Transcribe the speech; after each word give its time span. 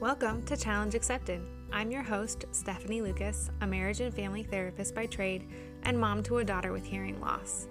Welcome 0.00 0.42
to 0.44 0.56
Challenge 0.56 0.94
Accepted. 0.94 1.42
I'm 1.70 1.90
your 1.90 2.02
host, 2.02 2.46
Stephanie 2.52 3.02
Lucas, 3.02 3.50
a 3.60 3.66
marriage 3.66 4.00
and 4.00 4.14
family 4.14 4.42
therapist 4.42 4.94
by 4.94 5.04
trade 5.04 5.46
and 5.82 5.98
mom 5.98 6.22
to 6.22 6.38
a 6.38 6.44
daughter 6.44 6.72
with 6.72 6.86
hearing 6.86 7.20
loss. 7.20 7.68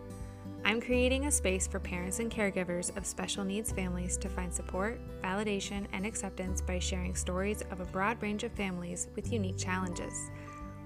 I'm 0.64 0.80
creating 0.80 1.26
a 1.26 1.32
space 1.32 1.66
for 1.66 1.80
parents 1.80 2.20
and 2.20 2.32
caregivers 2.32 2.96
of 2.96 3.08
special 3.08 3.44
needs 3.44 3.72
families 3.72 4.16
to 4.18 4.30
find 4.30 4.54
support, 4.54 5.02
validation, 5.24 5.88
and 5.92 6.06
acceptance 6.06 6.62
by 6.62 6.78
sharing 6.78 7.16
stories 7.16 7.64
of 7.72 7.80
a 7.80 7.86
broad 7.86 8.22
range 8.22 8.44
of 8.44 8.52
families 8.52 9.08
with 9.16 9.34
unique 9.34 9.58
challenges. 9.58 10.30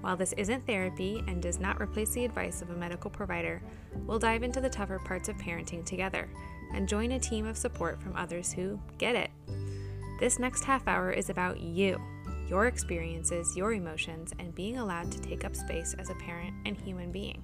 While 0.00 0.16
this 0.16 0.32
isn't 0.38 0.66
therapy 0.66 1.22
and 1.28 1.42
does 1.42 1.60
not 1.60 1.78
replace 1.78 2.14
the 2.14 2.24
advice 2.24 2.62
of 2.62 2.70
a 2.70 2.74
medical 2.74 3.10
provider, 3.10 3.60
we'll 4.06 4.18
dive 4.18 4.44
into 4.44 4.62
the 4.62 4.70
tougher 4.70 4.98
parts 4.98 5.28
of 5.28 5.36
parenting 5.36 5.84
together 5.84 6.26
and 6.72 6.88
join 6.88 7.12
a 7.12 7.20
team 7.20 7.44
of 7.44 7.58
support 7.58 8.00
from 8.00 8.16
others 8.16 8.50
who 8.50 8.80
get 8.96 9.14
it. 9.14 9.30
This 10.20 10.38
next 10.38 10.62
half 10.62 10.86
hour 10.86 11.10
is 11.10 11.28
about 11.28 11.60
you, 11.60 12.00
your 12.48 12.66
experiences, 12.66 13.56
your 13.56 13.72
emotions, 13.72 14.32
and 14.38 14.54
being 14.54 14.78
allowed 14.78 15.10
to 15.10 15.20
take 15.20 15.44
up 15.44 15.56
space 15.56 15.92
as 15.98 16.08
a 16.08 16.14
parent 16.14 16.54
and 16.66 16.76
human 16.76 17.10
being. 17.10 17.42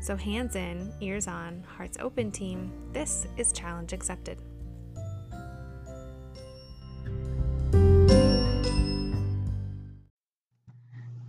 So, 0.00 0.16
hands 0.16 0.56
in, 0.56 0.92
ears 1.00 1.28
on, 1.28 1.62
hearts 1.62 1.98
open, 2.00 2.32
team. 2.32 2.72
This 2.92 3.28
is 3.36 3.52
Challenge 3.52 3.92
Accepted. 3.92 4.42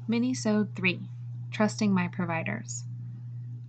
Minisode 0.09 0.75
3 0.75 0.99
Trusting 1.51 1.93
My 1.93 2.07
Providers. 2.07 2.85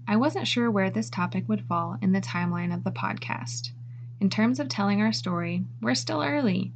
I 0.09 0.17
wasn't 0.17 0.49
sure 0.49 0.71
where 0.71 0.91
this 0.91 1.11
topic 1.11 1.47
would 1.47 1.67
fall 1.67 1.99
in 2.01 2.13
the 2.13 2.23
timeline 2.23 2.75
of 2.75 2.85
the 2.85 2.91
podcast. 2.91 3.73
In 4.19 4.31
terms 4.31 4.59
of 4.59 4.69
telling 4.69 5.03
our 5.03 5.13
story, 5.13 5.65
we're 5.83 5.95
still 5.95 6.23
early. 6.23 6.73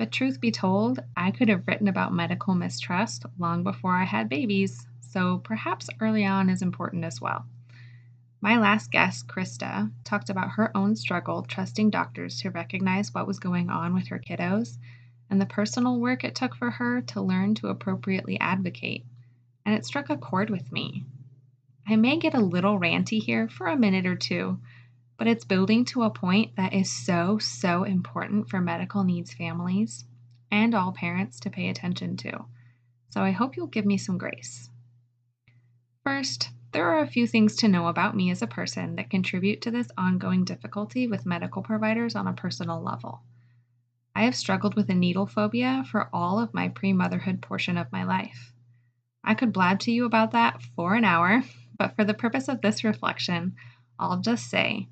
But 0.00 0.12
truth 0.12 0.40
be 0.40 0.50
told, 0.50 1.00
I 1.14 1.30
could 1.30 1.50
have 1.50 1.68
written 1.68 1.86
about 1.86 2.14
medical 2.14 2.54
mistrust 2.54 3.26
long 3.38 3.62
before 3.62 3.94
I 3.94 4.04
had 4.04 4.30
babies, 4.30 4.88
so 5.02 5.36
perhaps 5.44 5.90
early 6.00 6.24
on 6.24 6.48
is 6.48 6.62
important 6.62 7.04
as 7.04 7.20
well. 7.20 7.44
My 8.40 8.56
last 8.56 8.90
guest, 8.90 9.28
Krista, 9.28 9.92
talked 10.02 10.30
about 10.30 10.52
her 10.52 10.74
own 10.74 10.96
struggle 10.96 11.42
trusting 11.42 11.90
doctors 11.90 12.40
to 12.40 12.50
recognize 12.50 13.12
what 13.12 13.26
was 13.26 13.38
going 13.38 13.68
on 13.68 13.92
with 13.92 14.08
her 14.08 14.18
kiddos 14.18 14.78
and 15.28 15.38
the 15.38 15.44
personal 15.44 16.00
work 16.00 16.24
it 16.24 16.34
took 16.34 16.54
for 16.54 16.70
her 16.70 17.02
to 17.02 17.20
learn 17.20 17.54
to 17.56 17.68
appropriately 17.68 18.40
advocate. 18.40 19.04
And 19.66 19.74
it 19.74 19.84
struck 19.84 20.08
a 20.08 20.16
chord 20.16 20.48
with 20.48 20.72
me. 20.72 21.04
I 21.86 21.96
may 21.96 22.18
get 22.18 22.32
a 22.32 22.40
little 22.40 22.80
ranty 22.80 23.22
here 23.22 23.50
for 23.50 23.66
a 23.66 23.76
minute 23.76 24.06
or 24.06 24.16
two, 24.16 24.60
but 25.20 25.28
it's 25.28 25.44
building 25.44 25.84
to 25.84 26.04
a 26.04 26.08
point 26.08 26.56
that 26.56 26.72
is 26.72 26.90
so, 26.90 27.36
so 27.36 27.84
important 27.84 28.48
for 28.48 28.58
medical 28.58 29.04
needs 29.04 29.34
families 29.34 30.06
and 30.50 30.74
all 30.74 30.92
parents 30.92 31.38
to 31.38 31.50
pay 31.50 31.68
attention 31.68 32.16
to. 32.16 32.46
So 33.10 33.20
I 33.20 33.30
hope 33.30 33.54
you'll 33.54 33.66
give 33.66 33.84
me 33.84 33.98
some 33.98 34.16
grace. 34.16 34.70
First, 36.02 36.48
there 36.72 36.88
are 36.88 37.02
a 37.02 37.06
few 37.06 37.26
things 37.26 37.56
to 37.56 37.68
know 37.68 37.88
about 37.88 38.16
me 38.16 38.30
as 38.30 38.40
a 38.40 38.46
person 38.46 38.96
that 38.96 39.10
contribute 39.10 39.60
to 39.60 39.70
this 39.70 39.88
ongoing 39.98 40.42
difficulty 40.46 41.06
with 41.06 41.26
medical 41.26 41.60
providers 41.60 42.16
on 42.16 42.26
a 42.26 42.32
personal 42.32 42.80
level. 42.80 43.20
I 44.16 44.22
have 44.22 44.34
struggled 44.34 44.74
with 44.74 44.88
a 44.88 44.94
needle 44.94 45.26
phobia 45.26 45.84
for 45.90 46.08
all 46.14 46.40
of 46.40 46.54
my 46.54 46.68
pre 46.68 46.94
motherhood 46.94 47.42
portion 47.42 47.76
of 47.76 47.92
my 47.92 48.04
life. 48.04 48.54
I 49.22 49.34
could 49.34 49.52
blab 49.52 49.80
to 49.80 49.92
you 49.92 50.06
about 50.06 50.30
that 50.30 50.62
for 50.74 50.94
an 50.94 51.04
hour, 51.04 51.42
but 51.78 51.94
for 51.94 52.06
the 52.06 52.14
purpose 52.14 52.48
of 52.48 52.62
this 52.62 52.84
reflection, 52.84 53.54
I'll 53.98 54.20
just 54.22 54.48
say 54.48 54.88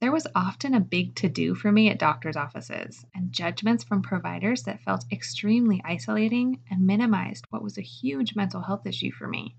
there 0.00 0.12
was 0.12 0.26
often 0.34 0.74
a 0.74 0.80
big 0.80 1.14
to 1.16 1.28
do 1.28 1.54
for 1.54 1.72
me 1.72 1.88
at 1.88 1.98
doctor's 1.98 2.36
offices 2.36 3.04
and 3.14 3.32
judgments 3.32 3.82
from 3.82 4.00
providers 4.00 4.62
that 4.62 4.80
felt 4.82 5.04
extremely 5.10 5.80
isolating 5.84 6.60
and 6.70 6.86
minimized 6.86 7.44
what 7.50 7.62
was 7.62 7.76
a 7.76 7.82
huge 7.82 8.36
mental 8.36 8.62
health 8.62 8.86
issue 8.86 9.10
for 9.10 9.26
me. 9.26 9.56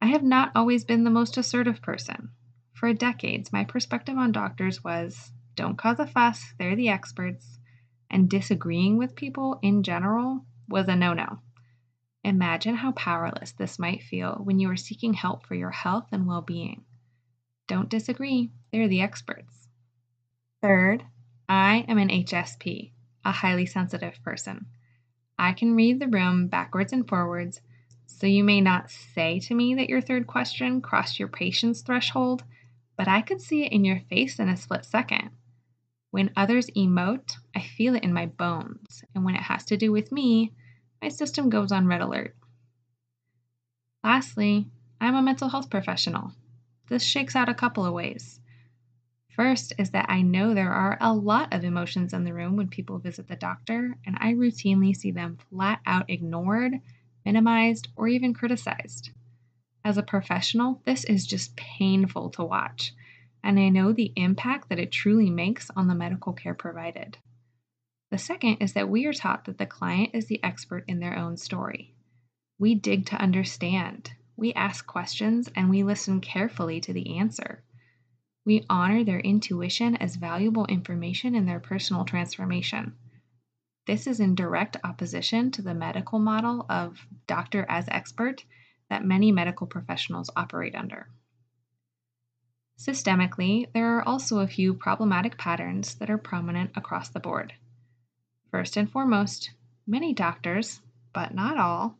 I 0.00 0.06
have 0.06 0.22
not 0.22 0.52
always 0.54 0.84
been 0.84 1.04
the 1.04 1.10
most 1.10 1.36
assertive 1.36 1.80
person. 1.80 2.30
For 2.72 2.92
decades, 2.92 3.52
my 3.52 3.64
perspective 3.64 4.18
on 4.18 4.32
doctors 4.32 4.84
was 4.84 5.32
don't 5.54 5.78
cause 5.78 5.98
a 5.98 6.06
fuss, 6.06 6.54
they're 6.58 6.76
the 6.76 6.88
experts, 6.88 7.58
and 8.10 8.28
disagreeing 8.28 8.98
with 8.98 9.14
people 9.16 9.58
in 9.62 9.82
general 9.82 10.44
was 10.68 10.88
a 10.88 10.96
no 10.96 11.14
no. 11.14 11.38
Imagine 12.24 12.74
how 12.74 12.92
powerless 12.92 13.52
this 13.52 13.78
might 13.78 14.02
feel 14.02 14.34
when 14.42 14.58
you 14.58 14.68
are 14.70 14.76
seeking 14.76 15.14
help 15.14 15.46
for 15.46 15.54
your 15.54 15.70
health 15.70 16.08
and 16.12 16.26
well 16.26 16.42
being. 16.42 16.84
Don't 17.68 17.88
disagree, 17.88 18.50
they're 18.70 18.88
the 18.88 19.00
experts. 19.00 19.68
Third, 20.62 21.04
I 21.48 21.84
am 21.88 21.98
an 21.98 22.08
HSP, 22.08 22.92
a 23.24 23.32
highly 23.32 23.66
sensitive 23.66 24.22
person. 24.22 24.66
I 25.38 25.52
can 25.52 25.74
read 25.74 26.00
the 26.00 26.08
room 26.08 26.48
backwards 26.48 26.92
and 26.92 27.06
forwards, 27.06 27.60
so 28.06 28.26
you 28.26 28.44
may 28.44 28.60
not 28.60 28.90
say 28.90 29.40
to 29.40 29.54
me 29.54 29.74
that 29.74 29.88
your 29.88 30.00
third 30.00 30.26
question 30.26 30.80
crossed 30.80 31.18
your 31.18 31.28
patience 31.28 31.82
threshold, 31.82 32.44
but 32.96 33.08
I 33.08 33.20
could 33.20 33.42
see 33.42 33.64
it 33.64 33.72
in 33.72 33.84
your 33.84 34.00
face 34.08 34.38
in 34.38 34.48
a 34.48 34.56
split 34.56 34.84
second. 34.84 35.30
When 36.10 36.32
others 36.36 36.70
emote, 36.70 37.36
I 37.54 37.60
feel 37.60 37.94
it 37.94 38.04
in 38.04 38.14
my 38.14 38.26
bones, 38.26 39.04
and 39.14 39.24
when 39.24 39.34
it 39.34 39.42
has 39.42 39.64
to 39.66 39.76
do 39.76 39.92
with 39.92 40.12
me, 40.12 40.52
my 41.02 41.08
system 41.08 41.50
goes 41.50 41.72
on 41.72 41.86
red 41.86 42.00
alert. 42.00 42.34
Lastly, 44.02 44.66
I'm 45.00 45.14
a 45.14 45.22
mental 45.22 45.48
health 45.48 45.68
professional. 45.68 46.32
This 46.88 47.02
shakes 47.02 47.34
out 47.34 47.48
a 47.48 47.54
couple 47.54 47.84
of 47.84 47.92
ways. 47.92 48.40
First 49.30 49.74
is 49.76 49.90
that 49.90 50.06
I 50.08 50.22
know 50.22 50.54
there 50.54 50.72
are 50.72 50.96
a 51.00 51.12
lot 51.12 51.52
of 51.52 51.62
emotions 51.62 52.14
in 52.14 52.24
the 52.24 52.32
room 52.32 52.56
when 52.56 52.68
people 52.68 52.98
visit 52.98 53.28
the 53.28 53.36
doctor, 53.36 53.96
and 54.06 54.16
I 54.18 54.32
routinely 54.32 54.96
see 54.96 55.10
them 55.10 55.36
flat 55.50 55.80
out 55.84 56.08
ignored, 56.08 56.80
minimized, 57.24 57.88
or 57.96 58.08
even 58.08 58.32
criticized. 58.32 59.10
As 59.84 59.98
a 59.98 60.02
professional, 60.02 60.80
this 60.84 61.04
is 61.04 61.26
just 61.26 61.54
painful 61.54 62.30
to 62.30 62.44
watch, 62.44 62.94
and 63.44 63.58
I 63.58 63.68
know 63.68 63.92
the 63.92 64.12
impact 64.16 64.68
that 64.68 64.78
it 64.78 64.90
truly 64.90 65.28
makes 65.28 65.70
on 65.76 65.86
the 65.88 65.94
medical 65.94 66.32
care 66.32 66.54
provided. 66.54 67.18
The 68.10 68.18
second 68.18 68.56
is 68.56 68.72
that 68.72 68.88
we 68.88 69.04
are 69.06 69.12
taught 69.12 69.44
that 69.44 69.58
the 69.58 69.66
client 69.66 70.10
is 70.14 70.26
the 70.26 70.42
expert 70.42 70.84
in 70.88 71.00
their 71.00 71.18
own 71.18 71.36
story. 71.36 71.94
We 72.58 72.74
dig 72.74 73.06
to 73.06 73.20
understand, 73.20 74.12
we 74.36 74.52
ask 74.52 74.86
questions 74.86 75.50
and 75.56 75.70
we 75.70 75.82
listen 75.82 76.20
carefully 76.20 76.80
to 76.80 76.92
the 76.92 77.18
answer. 77.18 77.62
We 78.44 78.64
honor 78.68 79.02
their 79.02 79.20
intuition 79.20 79.96
as 79.96 80.16
valuable 80.16 80.66
information 80.66 81.34
in 81.34 81.46
their 81.46 81.58
personal 81.58 82.04
transformation. 82.04 82.94
This 83.86 84.06
is 84.06 84.20
in 84.20 84.34
direct 84.34 84.76
opposition 84.84 85.50
to 85.52 85.62
the 85.62 85.74
medical 85.74 86.18
model 86.18 86.66
of 86.68 87.06
doctor 87.26 87.64
as 87.68 87.88
expert 87.88 88.44
that 88.90 89.04
many 89.04 89.32
medical 89.32 89.66
professionals 89.66 90.30
operate 90.36 90.74
under. 90.74 91.08
Systemically, 92.78 93.72
there 93.72 93.96
are 93.96 94.06
also 94.06 94.40
a 94.40 94.46
few 94.46 94.74
problematic 94.74 95.38
patterns 95.38 95.94
that 95.94 96.10
are 96.10 96.18
prominent 96.18 96.72
across 96.76 97.08
the 97.08 97.20
board. 97.20 97.54
First 98.50 98.76
and 98.76 98.90
foremost, 98.90 99.50
many 99.86 100.12
doctors, 100.12 100.82
but 101.12 101.34
not 101.34 101.56
all, 101.56 101.96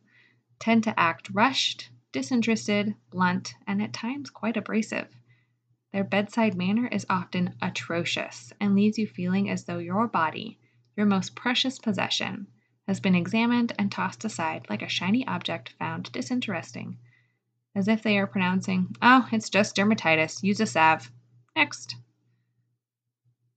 tend 0.59 0.83
to 0.83 0.99
act 0.99 1.29
rushed, 1.33 1.89
disinterested, 2.17 2.95
blunt, 3.11 3.53
and 3.67 3.79
at 3.79 3.93
times 3.93 4.31
quite 4.31 4.57
abrasive. 4.57 5.07
Their 5.93 6.03
bedside 6.03 6.55
manner 6.55 6.87
is 6.87 7.05
often 7.11 7.53
atrocious 7.61 8.51
and 8.59 8.73
leaves 8.73 8.97
you 8.97 9.05
feeling 9.05 9.51
as 9.51 9.65
though 9.65 9.77
your 9.77 10.07
body, 10.07 10.57
your 10.95 11.05
most 11.05 11.35
precious 11.35 11.77
possession, 11.77 12.47
has 12.87 12.99
been 12.99 13.13
examined 13.13 13.71
and 13.77 13.91
tossed 13.91 14.25
aside 14.25 14.65
like 14.67 14.81
a 14.81 14.89
shiny 14.89 15.27
object 15.27 15.75
found 15.77 16.11
disinteresting, 16.11 16.97
as 17.75 17.87
if 17.87 18.01
they 18.01 18.17
are 18.17 18.25
pronouncing, 18.25 18.95
Oh, 18.99 19.29
it's 19.31 19.51
just 19.51 19.75
dermatitis, 19.75 20.41
use 20.41 20.59
a 20.59 20.65
salve. 20.65 21.11
Next. 21.55 21.97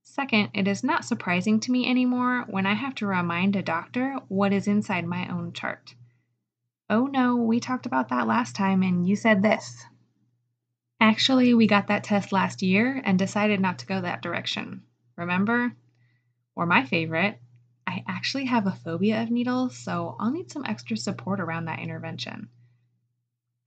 Second, 0.02 0.50
it 0.52 0.68
is 0.68 0.84
not 0.84 1.06
surprising 1.06 1.60
to 1.60 1.72
me 1.72 1.88
anymore 1.88 2.44
when 2.46 2.66
I 2.66 2.74
have 2.74 2.94
to 2.96 3.06
remind 3.06 3.56
a 3.56 3.62
doctor 3.62 4.18
what 4.28 4.52
is 4.52 4.68
inside 4.68 5.06
my 5.06 5.26
own 5.28 5.54
chart. 5.54 5.94
Oh 6.90 7.06
no, 7.06 7.36
we 7.36 7.60
talked 7.60 7.86
about 7.86 8.08
that 8.08 8.26
last 8.26 8.56
time 8.56 8.82
and 8.82 9.06
you 9.06 9.14
said 9.14 9.42
this. 9.42 9.86
Actually, 11.00 11.54
we 11.54 11.68
got 11.68 11.86
that 11.86 12.02
test 12.02 12.32
last 12.32 12.62
year 12.62 13.00
and 13.04 13.16
decided 13.16 13.60
not 13.60 13.78
to 13.78 13.86
go 13.86 14.00
that 14.00 14.22
direction. 14.22 14.82
Remember? 15.14 15.76
Or 16.56 16.66
my 16.66 16.84
favorite, 16.84 17.40
I 17.86 18.02
actually 18.08 18.46
have 18.46 18.66
a 18.66 18.72
phobia 18.72 19.22
of 19.22 19.30
needles, 19.30 19.78
so 19.78 20.16
I'll 20.18 20.32
need 20.32 20.50
some 20.50 20.64
extra 20.66 20.96
support 20.96 21.38
around 21.38 21.66
that 21.66 21.78
intervention. 21.78 22.48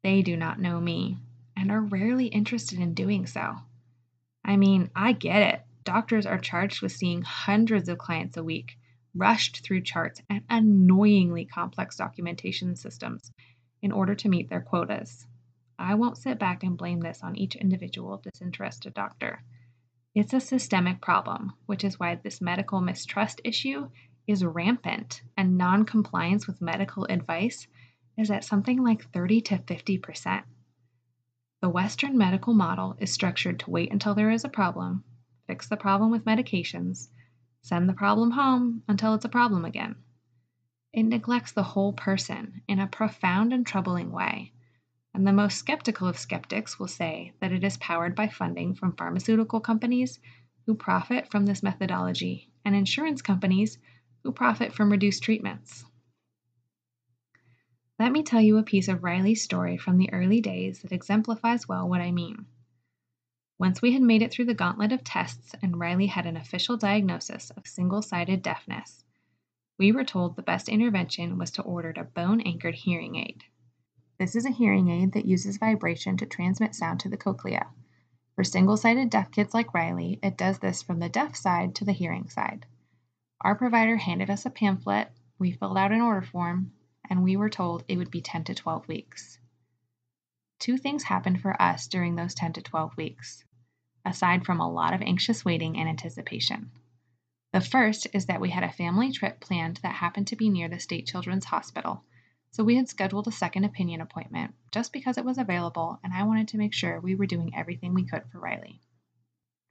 They 0.04 0.22
do 0.22 0.36
not 0.36 0.60
know 0.60 0.81
me 0.81 1.18
and 1.56 1.72
are 1.72 1.80
rarely 1.80 2.28
interested 2.28 2.78
in 2.78 2.94
doing 2.94 3.25
so. 3.25 3.56
I 4.44 4.58
mean, 4.58 4.92
I 4.98 5.14
get 5.14 5.54
it. 5.54 5.62
Doctors 5.86 6.25
are 6.25 6.38
charged 6.38 6.81
with 6.81 6.92
seeing 6.92 7.22
hundreds 7.22 7.88
of 7.88 7.98
clients 7.98 8.36
a 8.36 8.44
week 8.44 8.78
rushed 9.15 9.63
through 9.63 9.81
charts 9.81 10.21
and 10.30 10.44
annoyingly 10.50 11.45
complex 11.45 11.98
documentation 11.98 12.75
systems 12.75 13.31
in 13.81 13.92
order 13.92 14.15
to 14.15 14.30
meet 14.30 14.50
their 14.50 14.62
quotas. 14.62 15.27
I 15.77 15.95
won't 15.95 16.18
sit 16.18 16.39
back 16.39 16.63
and 16.63 16.77
blame 16.77 17.01
this 17.01 17.21
on 17.24 17.36
each 17.36 17.56
individual 17.56 18.18
disinterested 18.18 18.94
doctor. 18.94 19.44
It's 20.15 20.33
a 20.33 20.39
systemic 20.39 21.01
problem, 21.01 21.54
which 21.65 21.83
is 21.83 22.00
why 22.00 22.15
this 22.15 22.42
medical 22.42 22.81
mistrust 22.81 23.42
issue 23.44 23.89
is 24.27 24.45
rampant 24.45 25.21
and 25.36 25.57
non-compliance 25.57 26.48
with 26.48 26.62
medical 26.62 27.06
advice 27.06 27.68
is 28.18 28.31
at 28.31 28.44
something 28.44 28.83
like 28.83 29.12
30 29.12 29.42
to 29.42 29.57
50%. 29.57 30.44
The 31.62 31.69
Western 31.69 32.18
medical 32.18 32.54
model 32.54 32.95
is 33.00 33.12
structured 33.12 33.60
to 33.62 33.71
wait 33.71 33.92
until 33.92 34.13
there 34.13 34.30
is 34.30 34.44
a 34.44 34.50
problem, 34.50 35.04
fix 35.48 35.68
the 35.68 35.77
problem 35.77 36.12
with 36.12 36.25
medications, 36.25 37.10
send 37.63 37.88
the 37.88 37.94
problem 37.94 38.31
home 38.31 38.83
until 38.88 39.13
it's 39.13 39.25
a 39.25 39.30
problem 39.30 39.65
again. 39.65 39.95
It 40.92 41.04
neglects 41.04 41.54
the 41.54 41.63
whole 41.63 41.94
person 41.94 42.62
in 42.68 42.80
a 42.80 42.88
profound 42.88 43.54
and 43.54 43.65
troubling 43.65 44.12
way. 44.12 44.51
And 45.13 45.25
the 45.25 45.33
most 45.33 45.57
skeptical 45.57 46.07
of 46.07 46.18
skeptics 46.18 46.77
will 46.77 46.88
say 46.88 47.33
that 47.39 47.51
it 47.51 47.63
is 47.63 47.77
powered 47.77 48.15
by 48.15 48.27
funding 48.27 48.75
from 48.75 48.95
pharmaceutical 48.95 49.60
companies 49.60 50.19
who 50.65 50.75
profit 50.75 51.31
from 51.31 51.45
this 51.45 51.63
methodology 51.63 52.50
and 52.65 52.75
insurance 52.75 53.21
companies 53.21 53.77
who 54.24 54.31
profit 54.31 54.74
from 54.74 54.92
reduced 54.92 55.24
treatments. 55.24 55.86
Let 57.98 58.12
me 58.12 58.24
tell 58.24 58.42
you 58.42 58.57
a 58.57 58.63
piece 58.63 58.88
of 58.88 59.04
Riley's 59.04 59.42
story 59.42 59.77
from 59.77 59.98
the 59.98 60.12
early 60.12 60.42
days 60.42 60.81
that 60.81 60.92
exemplifies 60.92 61.68
well 61.68 61.88
what 61.88 62.01
I 62.01 62.12
mean. 62.12 62.45
Once 63.63 63.81
we 63.81 63.94
had 63.94 64.01
made 64.01 64.21
it 64.21 64.30
through 64.30 64.44
the 64.44 64.54
gauntlet 64.54 64.92
of 64.92 65.06
tests 65.06 65.56
and 65.62 65.80
Riley 65.80 66.07
had 66.07 66.25
an 66.25 66.36
official 66.36 66.75
diagnosis 66.75 67.50
of 67.51 67.65
single 67.65 68.01
sided 68.01 68.42
deafness, 68.42 69.06
we 69.80 69.89
were 69.89 70.04
told 70.04 70.36
the 70.36 70.42
best 70.42 70.68
intervention 70.68 71.38
was 71.38 71.50
to 71.51 71.62
order 71.62 71.94
a 71.95 72.04
bone 72.04 72.42
anchored 72.42 72.75
hearing 72.75 73.15
aid. 73.15 73.45
This 74.19 74.36
is 74.36 74.45
a 74.45 74.51
hearing 74.51 74.89
aid 74.89 75.13
that 75.13 75.24
uses 75.24 75.56
vibration 75.56 76.18
to 76.18 76.25
transmit 76.25 76.75
sound 76.75 77.00
to 77.00 77.10
the 77.10 77.15
cochlea. 77.15 77.68
For 78.36 78.44
single 78.44 78.75
sided 78.75 79.10
deaf 79.10 79.31
kids 79.31 79.54
like 79.54 79.74
Riley, 79.74 80.19
it 80.21 80.36
does 80.38 80.60
this 80.60 80.83
from 80.83 81.00
the 81.00 81.07
deaf 81.07 81.33
side 81.33 81.74
to 81.75 81.86
the 81.86 81.94
hearing 81.94 82.27
side. 82.27 82.65
Our 83.39 83.56
provider 83.56 83.95
handed 83.95 84.30
us 84.30 84.45
a 84.45 84.50
pamphlet, 84.50 85.10
we 85.39 85.54
filled 85.54 85.77
out 85.77 85.94
an 85.94 86.01
order 86.01 86.25
form, 86.25 86.74
and 87.10 87.24
we 87.24 87.38
were 87.38 87.50
told 87.50 87.86
it 87.88 87.95
would 87.95 88.12
be 88.12 88.19
10 88.19 88.44
to 88.44 88.56
12 88.56 88.89
weeks. 88.89 89.39
Two 90.60 90.77
things 90.77 91.04
happened 91.04 91.39
for 91.42 91.62
us 91.62 91.88
during 91.88 92.18
those 92.18 92.36
10 92.36 92.51
to 92.54 92.62
12 92.62 92.98
weeks, 92.98 93.45
aside 94.06 94.46
from 94.46 94.60
a 94.60 94.72
lot 94.72 94.94
of 94.94 95.02
anxious 95.02 95.46
waiting 95.46 95.78
and 95.78 95.88
anticipation. 95.88 96.72
The 97.52 97.62
first 97.62 98.08
is 98.14 98.26
that 98.26 98.42
we 98.42 98.50
had 98.50 98.64
a 98.64 98.72
family 98.72 99.12
trip 99.12 99.40
planned 99.40 99.78
that 99.84 99.96
happened 99.96 100.28
to 100.28 100.36
be 100.36 100.50
near 100.50 100.68
the 100.68 100.80
State 100.80 101.06
Children's 101.06 101.46
Hospital, 101.46 102.04
so 102.52 102.64
we 102.64 102.76
had 102.76 102.88
scheduled 102.88 103.28
a 103.28 103.32
second 103.32 103.64
opinion 103.64 104.02
appointment 104.02 104.54
just 104.72 104.94
because 104.94 105.18
it 105.18 105.26
was 105.26 105.38
available 105.38 106.00
and 106.04 106.14
I 106.14 106.24
wanted 106.24 106.50
to 106.50 106.58
make 106.58 106.74
sure 106.74 107.00
we 107.00 107.16
were 107.16 107.26
doing 107.26 107.56
everything 107.56 107.94
we 107.94 108.06
could 108.06 108.24
for 108.32 108.40
Riley. 108.40 108.80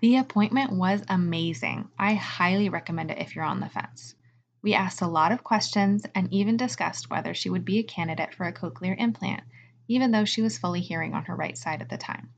The 0.00 0.16
appointment 0.16 0.72
was 0.72 1.04
amazing. 1.08 1.88
I 1.96 2.14
highly 2.14 2.68
recommend 2.68 3.12
it 3.12 3.18
if 3.18 3.36
you're 3.36 3.44
on 3.44 3.60
the 3.60 3.68
fence. 3.68 4.16
We 4.60 4.74
asked 4.74 5.00
a 5.00 5.06
lot 5.06 5.30
of 5.30 5.44
questions 5.44 6.06
and 6.14 6.32
even 6.32 6.56
discussed 6.56 7.08
whether 7.08 7.34
she 7.34 7.50
would 7.50 7.64
be 7.64 7.78
a 7.78 7.84
candidate 7.84 8.34
for 8.34 8.46
a 8.46 8.52
cochlear 8.52 8.96
implant, 8.98 9.44
even 9.86 10.10
though 10.10 10.24
she 10.24 10.42
was 10.42 10.58
fully 10.58 10.80
hearing 10.80 11.14
on 11.14 11.26
her 11.26 11.36
right 11.36 11.56
side 11.56 11.82
at 11.82 11.88
the 11.88 11.98
time. 11.98 12.30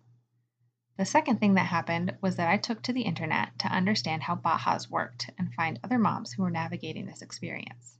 The 0.97 1.05
second 1.05 1.41
thing 1.41 1.55
that 1.55 1.67
happened 1.67 2.17
was 2.21 2.37
that 2.37 2.49
I 2.49 2.57
took 2.57 2.81
to 2.83 2.93
the 2.93 3.03
internet 3.03 3.59
to 3.59 3.67
understand 3.67 4.23
how 4.23 4.37
Bahas 4.37 4.89
worked 4.89 5.29
and 5.37 5.53
find 5.53 5.81
other 5.83 5.99
moms 5.99 6.33
who 6.33 6.45
were 6.45 6.51
navigating 6.51 7.07
this 7.07 7.21
experience. 7.21 7.99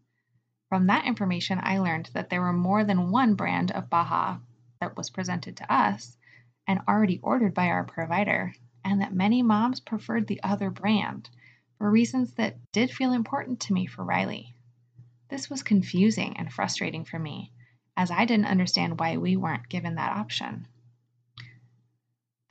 From 0.69 0.87
that 0.87 1.05
information, 1.05 1.59
I 1.61 1.79
learned 1.79 2.11
that 2.15 2.31
there 2.31 2.41
were 2.41 2.53
more 2.53 2.85
than 2.85 3.11
one 3.11 3.35
brand 3.35 3.73
of 3.73 3.91
Baha 3.91 4.41
that 4.81 4.97
was 4.97 5.11
presented 5.11 5.57
to 5.57 5.73
us 5.73 6.17
and 6.69 6.83
already 6.87 7.19
ordered 7.19 7.53
by 7.53 7.67
our 7.67 7.83
provider, 7.83 8.55
and 8.85 9.01
that 9.01 9.13
many 9.13 9.43
moms 9.43 9.81
preferred 9.81 10.29
the 10.29 10.43
other 10.45 10.71
brand 10.71 11.31
for 11.79 11.91
reasons 11.91 12.35
that 12.35 12.59
did 12.71 12.93
feel 12.93 13.13
important 13.13 13.59
to 13.61 13.73
me 13.73 13.87
for 13.87 14.05
Riley. 14.05 14.55
This 15.31 15.51
was 15.51 15.65
confusing 15.65 16.37
and 16.37 16.53
frustrating 16.53 17.05
for 17.05 17.19
me, 17.19 17.51
as 17.97 18.13
I 18.13 18.25
didn't 18.25 18.47
understand 18.47 19.01
why 19.01 19.17
we 19.17 19.37
weren't 19.37 19.69
given 19.69 19.97
that 19.97 20.17
option. 20.17 20.69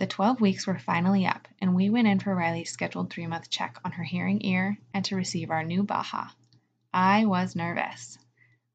The 0.03 0.07
12 0.07 0.41
weeks 0.41 0.67
were 0.67 0.77
finally 0.77 1.25
up, 1.25 1.47
and 1.61 1.73
we 1.73 1.89
went 1.89 2.09
in 2.09 2.19
for 2.19 2.35
Riley's 2.35 2.69
scheduled 2.69 3.09
three 3.09 3.25
month 3.25 3.49
check 3.49 3.79
on 3.85 3.93
her 3.93 4.03
hearing 4.03 4.43
ear 4.43 4.77
and 4.93 5.05
to 5.05 5.15
receive 5.15 5.49
our 5.49 5.63
new 5.63 5.81
Baha. 5.81 6.29
I 6.93 7.25
was 7.25 7.55
nervous. 7.55 8.17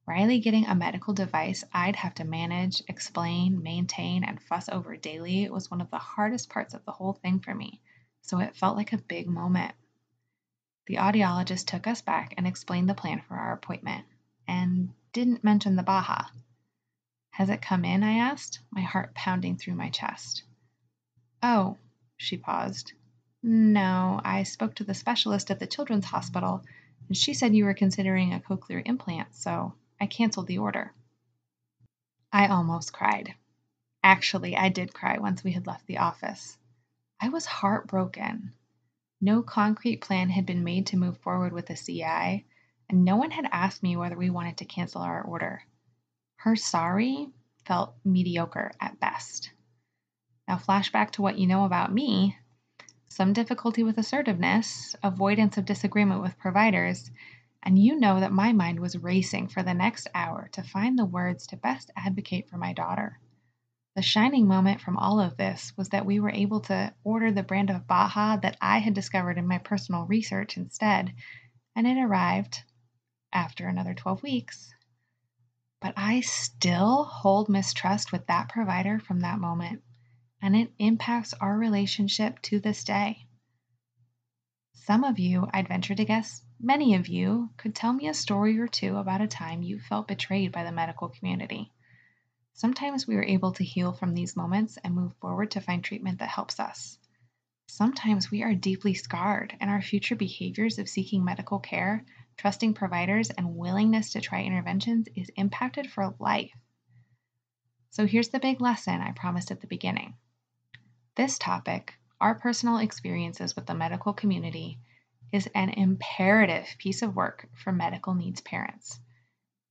Riley 0.07 0.41
getting 0.41 0.65
a 0.65 0.75
medical 0.75 1.13
device 1.13 1.65
I'd 1.71 1.97
have 1.97 2.15
to 2.15 2.25
manage, 2.25 2.83
explain, 2.89 3.63
maintain, 3.63 4.25
and 4.25 4.41
fuss 4.41 4.71
over 4.71 4.97
daily 4.97 5.51
was 5.51 5.71
one 5.71 5.83
of 5.83 5.91
the 5.91 5.99
hardest 5.99 6.49
parts 6.49 6.73
of 6.73 6.83
the 6.87 6.93
whole 6.93 7.13
thing 7.13 7.41
for 7.41 7.55
me, 7.55 7.83
so 8.23 8.39
it 8.39 8.57
felt 8.57 8.79
like 8.79 8.95
a 8.95 8.97
big 8.97 9.29
moment. 9.29 9.75
The 10.87 10.95
audiologist 10.95 11.67
took 11.67 11.87
us 11.87 12.01
back 12.01 12.33
and 12.39 12.47
explained 12.47 12.89
the 12.89 12.95
plan 12.95 13.21
for 13.21 13.35
our 13.35 13.53
appointment, 13.53 14.07
and 14.47 14.95
didn't 15.13 15.45
mention 15.45 15.77
the 15.77 15.83
Baha. 15.83 16.31
Has 17.33 17.51
it 17.51 17.61
come 17.61 17.85
in? 17.85 18.03
I 18.03 18.15
asked, 18.15 18.61
my 18.71 18.81
heart 18.81 19.15
pounding 19.15 19.59
through 19.59 19.75
my 19.75 19.91
chest. 19.91 20.45
Oh, 21.43 21.77
she 22.17 22.37
paused. 22.37 22.93
No, 23.43 24.21
I 24.25 24.43
spoke 24.43 24.75
to 24.77 24.85
the 24.85 24.95
specialist 24.95 25.51
at 25.51 25.61
the 25.61 25.67
children's 25.67 26.07
hospital, 26.07 26.65
and 27.07 27.17
she 27.17 27.33
said 27.35 27.55
you 27.55 27.65
were 27.65 27.75
considering 27.75 28.35
a 28.35 28.41
cochlear 28.41 28.83
implant, 28.85 29.35
so 29.35 29.75
I 30.01 30.07
canceled 30.07 30.49
the 30.49 30.59
order. 30.59 30.93
I 32.33 32.49
almost 32.49 32.93
cried. 32.93 33.35
Actually, 34.03 34.57
I 34.57 34.69
did 34.69 34.93
cry 34.93 35.19
once 35.19 35.45
we 35.45 35.53
had 35.53 35.67
left 35.67 35.87
the 35.87 35.99
office. 35.99 36.59
I 37.21 37.29
was 37.29 37.47
heartbroken. 37.47 38.53
No 39.21 39.43
concrete 39.43 40.01
plan 40.01 40.31
had 40.31 40.47
been 40.47 40.65
made 40.65 40.87
to 40.89 40.97
move 40.97 41.19
forward 41.19 41.53
with 41.53 41.67
the 41.67 41.77
CI, 41.77 42.45
and 42.89 43.05
no 43.05 43.17
one 43.17 43.31
had 43.31 43.49
asked 43.51 43.83
me 43.83 43.97
whether 43.97 44.17
we 44.17 44.31
wanted 44.31 44.57
to 44.59 44.65
cancel 44.65 45.03
our 45.03 45.23
order. 45.23 45.63
Her 46.37 46.57
sorry 46.57 47.29
felt 47.65 47.95
mediocre 48.05 48.73
at 48.81 49.01
best. 49.01 49.53
Now, 50.49 50.57
flashback 50.57 51.11
to 51.13 51.23
what 51.23 51.39
you 51.39 51.47
know 51.47 51.65
about 51.65 51.93
me 51.93 52.39
some 53.11 53.33
difficulty 53.33 53.83
with 53.83 53.99
assertiveness, 53.99 54.97
avoidance 55.03 55.59
of 55.59 55.65
disagreement 55.65 56.23
with 56.23 56.39
providers, 56.39 57.11
and 57.63 57.79
you 57.79 57.99
know 57.99 58.21
that 58.21 58.33
my 58.33 58.53
mind 58.53 58.81
was 58.81 58.97
racing 58.97 59.49
for 59.49 59.63
the 59.63 59.75
next 59.75 60.09
hour 60.15 60.49
to 60.53 60.63
find 60.63 60.99
the 60.99 61.05
words 61.05 61.47
to 61.49 61.57
best 61.57 61.91
advocate 61.97 62.49
for 62.49 62.57
my 62.57 62.73
daughter. 62.73 63.19
The 63.95 64.03
shining 64.03 64.47
moment 64.47 64.81
from 64.81 64.97
all 64.97 65.21
of 65.21 65.37
this 65.37 65.77
was 65.77 65.89
that 65.91 66.07
we 66.07 66.21
were 66.21 66.31
able 66.31 66.61
to 66.61 66.95
order 67.05 67.31
the 67.31 67.43
brand 67.43 67.71
of 67.71 67.87
Baha 67.87 68.39
that 68.43 68.57
I 68.61 68.79
had 68.79 68.95
discovered 68.95 69.37
in 69.37 69.47
my 69.47 69.59
personal 69.59 70.07
research 70.07 70.57
instead, 70.57 71.13
and 71.75 71.87
it 71.87 71.99
arrived 71.99 72.63
after 73.33 73.69
another 73.69 73.95
12 73.95 74.23
weeks. 74.23 74.75
But 75.81 75.95
I 75.97 76.21
still 76.21 77.05
hold 77.05 77.49
mistrust 77.49 78.13
with 78.13 78.27
that 78.29 78.49
provider 78.49 78.99
from 78.99 79.21
that 79.21 79.41
moment, 79.41 79.83
and 80.41 80.57
it 80.57 80.73
impacts 80.79 81.35
our 81.35 81.57
relationship 81.57 82.41
to 82.43 82.61
this 82.61 82.85
day. 82.85 83.27
Some 84.73 85.05
of 85.05 85.19
you, 85.19 85.47
I'd 85.53 85.69
venture 85.69 85.95
to 85.95 86.05
guess, 86.05 86.43
many 86.59 86.95
of 86.95 87.09
you, 87.09 87.51
could 87.57 87.75
tell 87.75 87.93
me 87.93 88.09
a 88.09 88.15
story 88.15 88.59
or 88.59 88.69
two 88.69 88.97
about 88.97 89.21
a 89.21 89.27
time 89.27 89.63
you 89.63 89.79
felt 89.81 90.09
betrayed 90.09 90.53
by 90.53 90.65
the 90.65 90.73
medical 90.73 91.09
community. 91.09 91.71
Sometimes 92.55 93.07
we 93.07 93.17
are 93.17 93.23
able 93.23 93.53
to 93.53 93.65
heal 93.65 93.93
from 93.93 94.15
these 94.15 94.35
moments 94.35 94.79
and 94.83 94.95
move 94.95 95.15
forward 95.21 95.51
to 95.53 95.61
find 95.61 95.85
treatment 95.85 96.21
that 96.21 96.29
helps 96.29 96.59
us. 96.59 96.99
Sometimes 97.67 98.31
we 98.31 98.43
are 98.43 98.55
deeply 98.55 98.95
scarred, 98.95 99.55
and 99.61 99.69
our 99.69 99.83
future 99.83 100.17
behaviors 100.17 100.79
of 100.79 100.89
seeking 100.89 101.23
medical 101.25 101.59
care, 101.59 102.05
trusting 102.39 102.73
providers, 102.73 103.29
and 103.31 103.57
willingness 103.57 104.13
to 104.13 104.21
try 104.21 104.43
interventions 104.43 105.07
is 105.15 105.31
impacted 105.37 105.91
for 105.91 106.15
life. 106.19 106.57
So 107.91 108.07
here's 108.07 108.31
the 108.31 108.41
big 108.41 108.61
lesson 108.61 109.01
I 109.01 109.13
promised 109.13 109.51
at 109.51 109.61
the 109.61 109.67
beginning. 109.67 110.15
This 111.19 111.37
topic, 111.37 111.99
our 112.21 112.37
personal 112.37 112.79
experiences 112.79 113.57
with 113.57 113.67
the 113.67 113.75
medical 113.75 114.13
community, 114.13 114.79
is 115.33 115.49
an 115.53 115.71
imperative 115.71 116.69
piece 116.79 117.03
of 117.03 117.17
work 117.17 117.49
for 117.57 117.73
medical 117.73 118.15
needs 118.15 118.41
parents. 118.41 119.01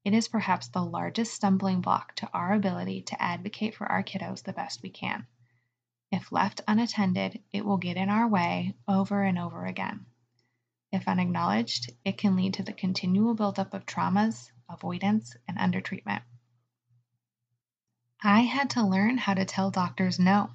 It 0.03 0.13
is 0.13 0.27
perhaps 0.27 0.67
the 0.67 0.83
largest 0.83 1.33
stumbling 1.33 1.79
block 1.79 2.13
to 2.15 2.29
our 2.33 2.51
ability 2.51 3.03
to 3.03 3.21
advocate 3.21 3.75
for 3.75 3.89
our 3.89 4.03
kiddos 4.03 4.43
the 4.43 4.51
best 4.51 4.83
we 4.83 4.89
can. 4.89 5.25
If 6.11 6.33
left 6.33 6.59
unattended, 6.67 7.41
it 7.53 7.63
will 7.63 7.77
get 7.77 7.95
in 7.95 8.09
our 8.09 8.27
way 8.27 8.75
over 8.85 9.23
and 9.23 9.39
over 9.39 9.65
again. 9.65 10.05
If 10.91 11.07
unacknowledged, 11.07 11.93
it 12.03 12.17
can 12.17 12.35
lead 12.35 12.55
to 12.55 12.63
the 12.63 12.73
continual 12.73 13.35
buildup 13.35 13.73
of 13.73 13.85
traumas, 13.85 14.51
avoidance, 14.69 15.33
and 15.47 15.57
undertreatment. 15.57 16.23
I 18.21 18.41
had 18.41 18.71
to 18.71 18.85
learn 18.85 19.17
how 19.17 19.33
to 19.33 19.45
tell 19.45 19.71
doctors 19.71 20.19
no. 20.19 20.49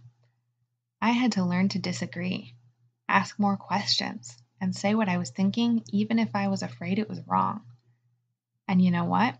I 1.05 1.11
had 1.11 1.33
to 1.33 1.45
learn 1.45 1.69
to 1.71 1.81
disagree, 1.81 2.55
ask 3.09 3.37
more 3.37 3.57
questions, 3.57 4.41
and 4.61 4.73
say 4.73 4.95
what 4.95 5.09
I 5.09 5.19
was 5.19 5.31
thinking, 5.31 5.83
even 5.91 6.21
if 6.21 6.37
I 6.37 6.47
was 6.47 6.63
afraid 6.63 7.01
it 7.01 7.09
was 7.09 7.27
wrong. 7.27 7.63
And 8.69 8.81
you 8.81 8.93
know 8.93 9.07
what? 9.07 9.37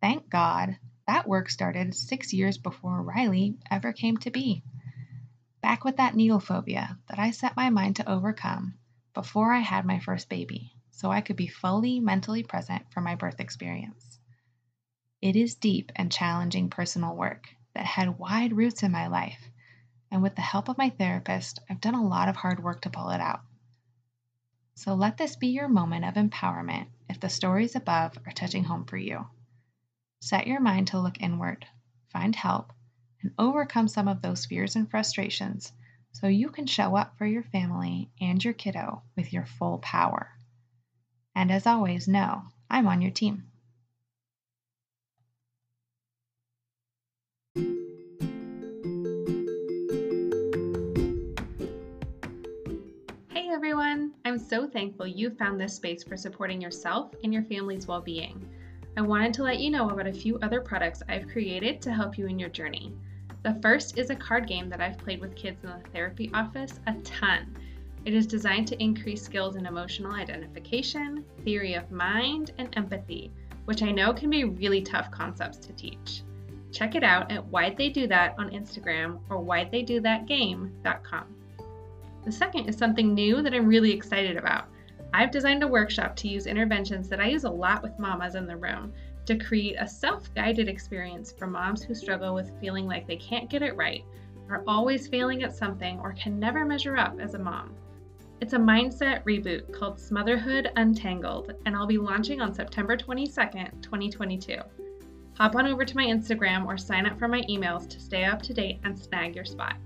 Thank 0.00 0.30
God 0.30 0.78
that 1.08 1.26
work 1.26 1.50
started 1.50 1.96
six 1.96 2.32
years 2.32 2.56
before 2.56 3.02
Riley 3.02 3.56
ever 3.68 3.92
came 3.92 4.16
to 4.18 4.30
be. 4.30 4.62
Back 5.60 5.82
with 5.82 5.96
that 5.96 6.14
needle 6.14 6.38
phobia 6.38 6.96
that 7.08 7.18
I 7.18 7.32
set 7.32 7.56
my 7.56 7.68
mind 7.68 7.96
to 7.96 8.08
overcome 8.08 8.74
before 9.12 9.52
I 9.52 9.58
had 9.58 9.84
my 9.84 9.98
first 9.98 10.28
baby, 10.28 10.72
so 10.92 11.10
I 11.10 11.20
could 11.20 11.34
be 11.34 11.48
fully 11.48 11.98
mentally 11.98 12.44
present 12.44 12.84
for 12.92 13.00
my 13.00 13.16
birth 13.16 13.40
experience. 13.40 14.20
It 15.20 15.34
is 15.34 15.56
deep 15.56 15.90
and 15.96 16.12
challenging 16.12 16.70
personal 16.70 17.16
work 17.16 17.48
that 17.74 17.86
had 17.86 18.20
wide 18.20 18.52
roots 18.56 18.84
in 18.84 18.92
my 18.92 19.08
life, 19.08 19.50
and 20.12 20.22
with 20.22 20.36
the 20.36 20.42
help 20.42 20.68
of 20.68 20.76
my 20.76 20.90
therapist, 20.90 21.58
I've 21.70 21.80
done 21.80 21.94
a 21.94 22.06
lot 22.06 22.28
of 22.28 22.36
hard 22.36 22.62
work 22.62 22.82
to 22.82 22.90
pull 22.90 23.08
it 23.08 23.20
out. 23.20 23.40
So 24.74 24.94
let 24.94 25.16
this 25.16 25.36
be 25.36 25.48
your 25.48 25.68
moment 25.68 26.04
of 26.04 26.14
empowerment 26.14 26.88
if 27.08 27.18
the 27.18 27.30
stories 27.30 27.76
above 27.76 28.18
are 28.26 28.32
touching 28.32 28.62
home 28.62 28.84
for 28.84 28.98
you. 28.98 29.26
Set 30.20 30.46
your 30.46 30.60
mind 30.60 30.88
to 30.88 31.00
look 31.00 31.20
inward, 31.20 31.66
find 32.10 32.36
help, 32.36 32.74
and 33.22 33.32
overcome 33.38 33.88
some 33.88 34.06
of 34.06 34.20
those 34.20 34.44
fears 34.44 34.76
and 34.76 34.90
frustrations 34.90 35.72
so 36.12 36.26
you 36.26 36.50
can 36.50 36.66
show 36.66 36.94
up 36.94 37.16
for 37.16 37.24
your 37.24 37.42
family 37.44 38.10
and 38.20 38.44
your 38.44 38.52
kiddo 38.52 39.02
with 39.16 39.32
your 39.32 39.46
full 39.46 39.78
power. 39.78 40.28
And 41.34 41.50
as 41.50 41.66
always, 41.66 42.06
know 42.06 42.42
I'm 42.68 42.86
on 42.86 43.00
your 43.00 43.12
team. 43.12 43.44
I'm 54.32 54.38
so 54.38 54.66
thankful 54.66 55.06
you 55.06 55.28
found 55.28 55.60
this 55.60 55.74
space 55.74 56.02
for 56.02 56.16
supporting 56.16 56.58
yourself 56.58 57.10
and 57.22 57.34
your 57.34 57.42
family's 57.42 57.86
well 57.86 58.00
being. 58.00 58.48
I 58.96 59.02
wanted 59.02 59.34
to 59.34 59.42
let 59.42 59.60
you 59.60 59.68
know 59.68 59.90
about 59.90 60.06
a 60.06 60.12
few 60.12 60.38
other 60.38 60.62
products 60.62 61.02
I've 61.06 61.28
created 61.28 61.82
to 61.82 61.92
help 61.92 62.16
you 62.16 62.26
in 62.26 62.38
your 62.38 62.48
journey. 62.48 62.94
The 63.42 63.58
first 63.60 63.98
is 63.98 64.08
a 64.08 64.16
card 64.16 64.48
game 64.48 64.70
that 64.70 64.80
I've 64.80 64.96
played 64.96 65.20
with 65.20 65.36
kids 65.36 65.62
in 65.62 65.68
the 65.68 65.86
therapy 65.90 66.30
office 66.32 66.80
a 66.86 66.94
ton. 67.02 67.54
It 68.06 68.14
is 68.14 68.26
designed 68.26 68.68
to 68.68 68.82
increase 68.82 69.22
skills 69.22 69.56
in 69.56 69.66
emotional 69.66 70.14
identification, 70.14 71.26
theory 71.44 71.74
of 71.74 71.90
mind, 71.90 72.52
and 72.56 72.74
empathy, 72.74 73.30
which 73.66 73.82
I 73.82 73.90
know 73.90 74.14
can 74.14 74.30
be 74.30 74.44
really 74.44 74.80
tough 74.80 75.10
concepts 75.10 75.58
to 75.58 75.74
teach. 75.74 76.22
Check 76.70 76.94
it 76.94 77.04
out 77.04 77.30
at 77.30 77.44
Why'd 77.48 77.76
They 77.76 77.90
Do 77.90 78.06
That 78.06 78.34
on 78.38 78.48
Instagram 78.48 79.20
or 79.28 79.40
why'd-they-do-that-game.com. 79.40 81.41
The 82.24 82.32
second 82.32 82.68
is 82.68 82.76
something 82.76 83.14
new 83.14 83.42
that 83.42 83.52
I'm 83.52 83.66
really 83.66 83.92
excited 83.92 84.36
about. 84.36 84.66
I've 85.14 85.30
designed 85.30 85.62
a 85.62 85.68
workshop 85.68 86.16
to 86.16 86.28
use 86.28 86.46
interventions 86.46 87.08
that 87.08 87.20
I 87.20 87.28
use 87.28 87.44
a 87.44 87.50
lot 87.50 87.82
with 87.82 87.98
mamas 87.98 88.34
in 88.34 88.46
the 88.46 88.56
room 88.56 88.92
to 89.26 89.36
create 89.36 89.76
a 89.78 89.88
self 89.88 90.32
guided 90.34 90.68
experience 90.68 91.32
for 91.32 91.46
moms 91.46 91.82
who 91.82 91.94
struggle 91.94 92.34
with 92.34 92.58
feeling 92.60 92.86
like 92.86 93.06
they 93.06 93.16
can't 93.16 93.50
get 93.50 93.62
it 93.62 93.76
right, 93.76 94.04
are 94.48 94.64
always 94.66 95.08
failing 95.08 95.42
at 95.42 95.54
something, 95.54 95.98
or 96.00 96.12
can 96.12 96.38
never 96.38 96.64
measure 96.64 96.96
up 96.96 97.18
as 97.20 97.34
a 97.34 97.38
mom. 97.38 97.74
It's 98.40 98.54
a 98.54 98.58
mindset 98.58 99.22
reboot 99.24 99.72
called 99.72 99.98
Smotherhood 99.98 100.72
Untangled, 100.76 101.54
and 101.64 101.76
I'll 101.76 101.86
be 101.86 101.98
launching 101.98 102.40
on 102.40 102.54
September 102.54 102.96
22nd, 102.96 103.82
2022. 103.82 104.56
Hop 105.38 105.56
on 105.56 105.66
over 105.66 105.84
to 105.84 105.96
my 105.96 106.06
Instagram 106.06 106.66
or 106.66 106.76
sign 106.76 107.06
up 107.06 107.18
for 107.18 107.28
my 107.28 107.42
emails 107.42 107.88
to 107.88 108.00
stay 108.00 108.24
up 108.24 108.42
to 108.42 108.52
date 108.52 108.80
and 108.84 108.98
snag 108.98 109.36
your 109.36 109.44
spot. 109.44 109.76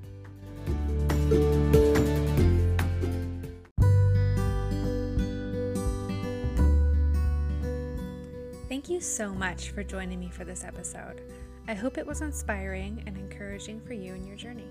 Thank 8.76 8.90
you 8.90 9.00
so 9.00 9.32
much 9.32 9.70
for 9.70 9.82
joining 9.82 10.20
me 10.20 10.28
for 10.28 10.44
this 10.44 10.62
episode. 10.62 11.22
I 11.66 11.72
hope 11.72 11.96
it 11.96 12.06
was 12.06 12.20
inspiring 12.20 13.02
and 13.06 13.16
encouraging 13.16 13.80
for 13.80 13.94
you 13.94 14.12
in 14.12 14.26
your 14.26 14.36
journey. 14.36 14.68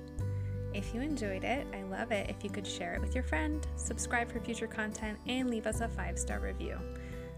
If 0.75 0.93
you 0.93 1.01
enjoyed 1.01 1.43
it, 1.43 1.65
I 1.73 1.81
love 1.81 2.11
it 2.11 2.29
if 2.29 2.43
you 2.43 2.51
could 2.51 2.67
share 2.67 2.93
it 2.93 3.01
with 3.01 3.15
your 3.15 3.23
friend, 3.23 3.65
subscribe 3.77 4.31
for 4.31 4.39
future 4.39 4.67
content, 4.67 5.17
and 5.25 5.49
leave 5.49 5.65
us 5.65 5.81
a 5.81 5.87
five 5.87 6.19
star 6.19 6.39
review. 6.39 6.77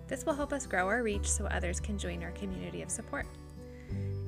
This 0.10 0.26
will 0.26 0.34
help 0.34 0.52
us 0.52 0.68
grow 0.68 0.90
our 0.90 1.04
reach 1.04 1.32
so 1.32 1.46
others 1.46 1.80
can 1.80 1.98
join 1.98 2.22
our 2.22 2.32
community 2.32 2.82
of 2.82 2.92
support. 2.92 3.28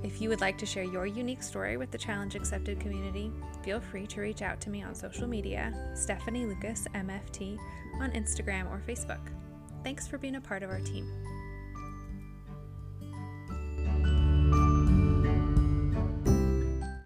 If 0.02 0.22
you 0.22 0.30
would 0.30 0.40
like 0.40 0.58
to 0.60 0.66
share 0.66 0.86
your 0.86 1.06
unique 1.06 1.44
story 1.44 1.76
with 1.76 1.92
the 1.92 1.98
Challenge 1.98 2.36
Accepted 2.36 2.80
community, 2.80 3.34
feel 3.64 3.82
free 3.82 4.08
to 4.08 4.22
reach 4.22 4.42
out 4.42 4.62
to 4.62 4.70
me 4.70 4.82
on 4.82 4.96
social 4.96 5.28
media, 5.28 5.74
Stephanie 5.94 6.46
Lucas 6.46 6.88
MFT, 6.96 7.60
on 8.00 8.12
Instagram 8.12 8.72
or 8.72 8.82
Facebook. 8.88 9.28
Thanks 9.84 10.08
for 10.08 10.18
being 10.18 10.36
a 10.36 10.42
part 10.42 10.64
of 10.64 10.70
our 10.70 10.80
team. 10.80 11.06